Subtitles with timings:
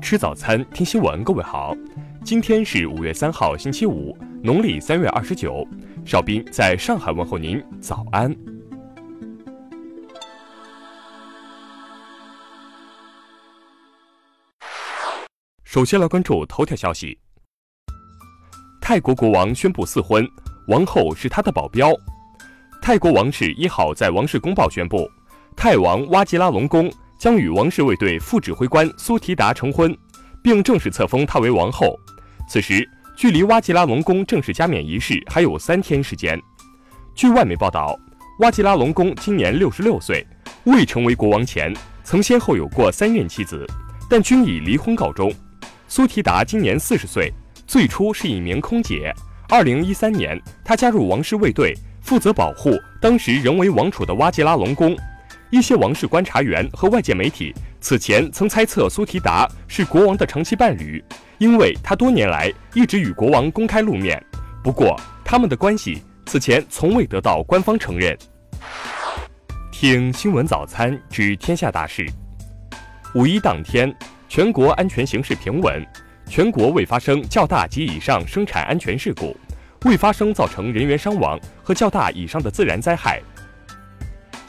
[0.00, 1.22] 吃早餐，听新闻。
[1.22, 1.76] 各位好，
[2.24, 5.66] 今天是五月三号，星期五，农历三月二十九。
[6.04, 8.34] 邵斌在上海问候您，早安。
[15.62, 17.16] 首先来关注头条消息：
[18.80, 20.26] 泰国国王宣布赐婚，
[20.68, 21.92] 王后是他的保镖。
[22.82, 25.08] 泰国王室一号在王室公报宣布，
[25.54, 26.90] 泰王哇吉拉隆功。
[27.20, 29.94] 将与王室卫队副指挥官苏提达成婚，
[30.42, 31.94] 并正式册封她为王后。
[32.48, 36.40] 此时，距离瓦吉拉隆功正式加冕仪式还有三天时间。
[37.14, 37.94] 据外媒报道，
[38.38, 40.26] 瓦吉拉隆功今年六十六岁，
[40.64, 43.66] 未成为国王前曾先后有过三任妻子，
[44.08, 45.30] 但均以离婚告终。
[45.88, 47.30] 苏提达今年四十岁，
[47.66, 49.14] 最初是一名空姐。
[49.50, 54.96] 二零一三年，她加入王室卫队，负责保护当时仍为王储的瓦吉拉隆功。
[55.50, 61.02] 一些王室观察员和外界媒体此前曾猜测苏提达是国王的长期伴侣，
[61.38, 64.22] 因为他多年来一直与国王公开露面。
[64.62, 68.16] 不过，他们的关系此前从未得到官方承认。
[69.72, 72.06] 听新闻早餐知天下大事。
[73.14, 73.92] 五一当天，
[74.28, 75.84] 全国安全形势平稳，
[76.28, 79.36] 全国未发生较大及以上生产安全事故，
[79.84, 83.20] 未发生造成人员伤亡和较大以上的自然灾害。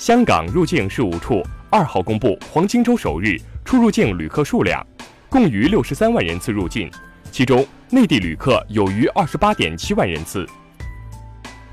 [0.00, 4.84] 香港入境事务处二号公布，黄金周首日出入境旅客数量
[5.28, 6.90] 共逾六十三万人次入境，
[7.30, 10.48] 其中内地旅客有逾二十八点七万人次。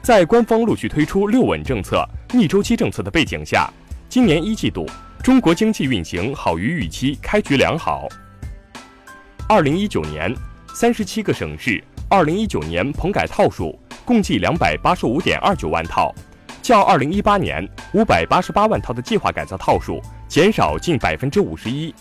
[0.02, 3.72] 在官方陆续推出“六稳”政策、逆周期政策的背景下，
[4.10, 4.86] 今年一季度
[5.24, 8.10] 中国经济运行好于预期，开局良好。
[9.48, 10.36] 二零一九年，
[10.74, 16.14] 三十七个省市二零一九年棚改套数共计两百八十五点二九万套。
[16.68, 21.96] 较二零一八年五百八十八万套的计划改造套数减少近百分之五十一。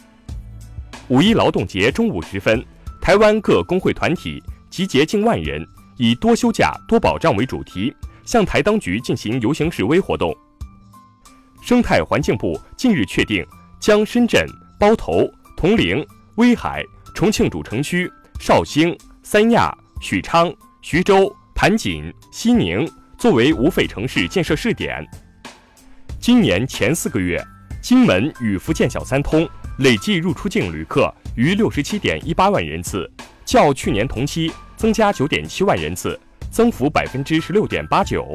[1.07, 2.67] 五一劳动节中午时分，
[3.01, 5.65] 台湾各工会团体集结近万人，
[5.99, 7.95] 以“多休假、多保障”为主题，
[8.25, 10.37] 向台当局进行游行示威活动。
[11.63, 13.47] 生态环境部近日确定，
[13.79, 14.45] 将深圳、
[14.81, 16.05] 包头、铜陵、
[16.39, 16.85] 威海、
[17.15, 18.11] 重庆主城区、
[18.41, 22.85] 绍兴、三亚、许昌、徐州、盘锦、西宁。
[23.19, 25.03] 作为无废城市建设试点，
[26.21, 27.43] 今年前四个月，
[27.81, 33.11] 金门与福建小三通累计入出境旅客逾六十七点一八万人次，
[33.47, 36.19] 较去年同期增加九点七万人次，
[36.51, 38.31] 增幅百分之十六点八九。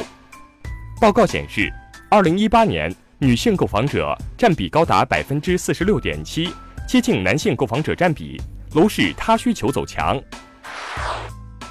[0.99, 1.71] 报告显示，
[2.09, 6.51] 二零一八年女性购房者占比高达百分之四十六点七，
[6.87, 8.41] 接近男性购房者占比。
[8.73, 10.19] 楼市他需求走强。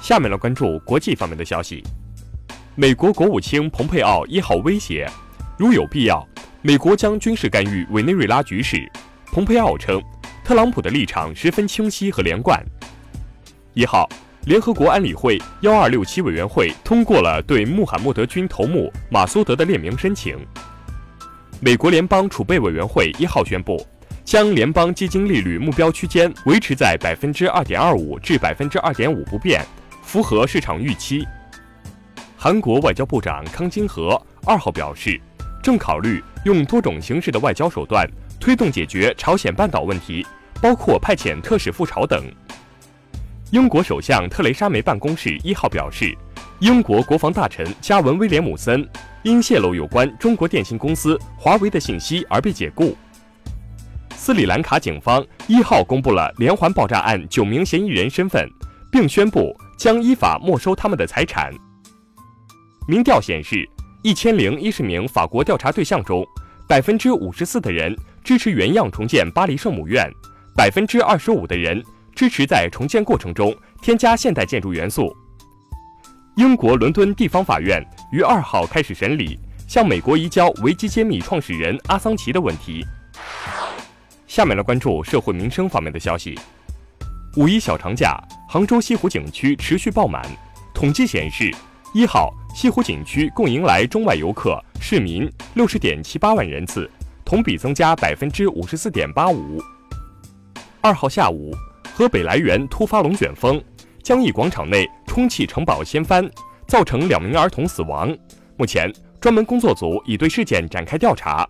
[0.01, 1.83] 下面来关注国际方面的消息。
[2.75, 5.05] 美国国务卿蓬佩奥一号威胁，
[5.57, 6.25] 如有必要，
[6.61, 8.89] 美国将军事干预委内瑞拉局势。
[9.25, 10.01] 蓬佩奥称，
[10.41, 12.63] 特朗普的立场十分清晰和连贯。
[13.73, 14.07] 一号，
[14.45, 20.37] 联合国安理会幺二六七委员会通过了对穆罕默德军头目马苏德的列明申请。
[21.59, 23.85] 美国联邦储备委员会一号宣布，
[24.23, 29.61] 将联邦基金利率目标区间维持在百分之二点二五至百分之二点五不变，
[30.01, 31.27] 符合市场预期。
[32.43, 35.21] 韩国外交部长康金和二号表示，
[35.61, 38.03] 正考虑用多种形式的外交手段
[38.39, 40.25] 推动解决朝鲜半岛问题，
[40.59, 42.25] 包括派遣特使赴朝等。
[43.51, 46.17] 英国首相特蕾莎梅办公室一号表示，
[46.57, 48.89] 英国国防大臣加文威廉姆森
[49.21, 52.97] 因泄露有关中国电信公司华为的信息而被解雇。
[54.15, 58.49] 斯里兰卡警方一号公布了连环爆炸案九名嫌疑人身份，
[58.91, 61.53] 并宣布将依法没收他们的财产。
[62.87, 63.67] 民调显示，
[64.01, 66.25] 一千零一十名法国调查对象中，
[66.67, 70.11] 百分之五十四的人支持原样重建巴黎圣母院，
[70.55, 71.81] 百分之二十五的人
[72.15, 75.15] 支持在重建过程中添加现代建筑元素。
[76.37, 79.37] 英国伦敦地方法院于二号开始审理
[79.67, 82.83] 向美国移交维基揭秘创始人阿桑奇的问题。
[84.25, 86.37] 下面来关注社会民生方面的消息。
[87.37, 88.17] 五一小长假，
[88.49, 90.25] 杭州西湖景区持续爆满，
[90.73, 91.53] 统计显示。
[91.93, 96.89] 一号西湖景区共迎来中外游客、市民六十点七八万人次，
[97.25, 99.61] 同比增加百分之五十四点八五。
[100.79, 101.53] 二号下午，
[101.93, 103.61] 河北涞源突发龙卷风，
[104.01, 106.25] 江义广场内充气城堡掀翻，
[106.65, 108.17] 造成两名儿童死亡。
[108.55, 108.89] 目前，
[109.19, 111.45] 专门工作组已对事件展开调查。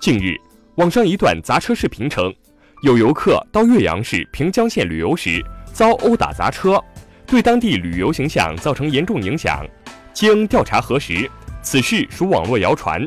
[0.00, 0.38] 近日，
[0.76, 2.34] 网上一段砸车视频称，
[2.82, 6.82] 有游客到岳阳市平江县旅游时遭殴打砸车。
[7.28, 9.62] 对当地旅游形象造成严重影响。
[10.14, 11.30] 经调查核实，
[11.60, 13.06] 此事属网络谣传。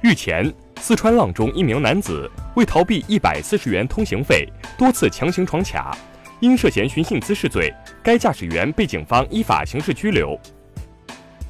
[0.00, 0.50] 日前，
[0.80, 5.96] 四川阆中一名男子为逃避一百四十元通行费，多次强行闯卡，
[6.38, 10.38] 因涉嫌寻衅滋事罪，该驾驶员被警方依法刑事拘留。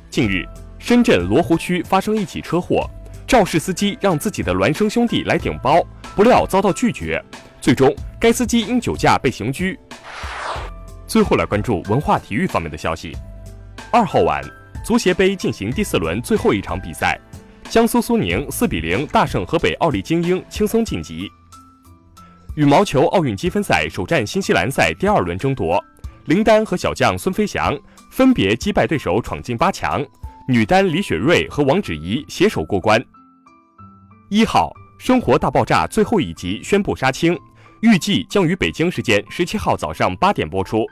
[0.09, 0.47] 近日，
[0.79, 2.89] 深圳罗湖区发生一起车祸，
[3.27, 7.23] 肇事司机让自己的孪生兄弟来顶包，不料遭到拒绝，
[7.61, 9.79] 最终该司机因酒驾被刑拘。
[11.13, 13.15] 最后来关注文化体育方面的消息。
[13.91, 14.43] 二号晚，
[14.83, 17.21] 足协杯进行第四轮最后一场比赛。
[17.69, 21.31] 江苏苏宁四比零大胜河北奥力精英，轻松晋级。
[22.57, 25.79] 羽毛球奥运积分赛首战新西兰赛第二轮争夺，
[26.25, 27.79] 林丹和小将孙飞翔
[28.11, 30.03] 分别击败对手闯进八强，
[30.49, 32.99] 女单李雪芮和王芷怡携手过关。
[34.31, 34.73] 一号
[35.05, 37.39] 《生活大爆炸》最后一集宣布杀青，
[37.83, 40.87] 预计将于北京时间十七号早上八点播出。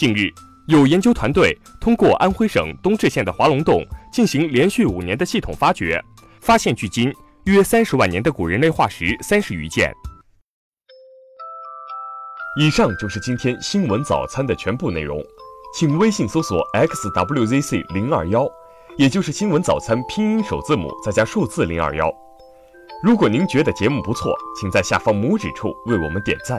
[0.00, 0.32] 近日。
[0.66, 6.02] 有研究团队通过安徽省东至县的华龙洞进行连续五年的系统发掘，
[6.40, 7.12] 发现距今
[7.44, 9.92] 约三十万年的古人类化石三十余件。
[12.58, 15.22] 以上就是今天新闻早餐的全部内容，
[15.74, 18.48] 请微信搜索 xwzc 零二幺，
[18.96, 22.10] 也就是新闻早餐拼音首字母再加数字零二幺。
[23.02, 26.58] 如果您觉得节目不错，请在下方拇指处为我们点赞。